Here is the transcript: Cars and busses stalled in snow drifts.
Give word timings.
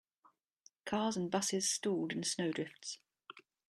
Cars 0.83 1.15
and 1.15 1.29
busses 1.29 1.69
stalled 1.69 2.11
in 2.11 2.23
snow 2.23 2.51
drifts. 2.51 2.97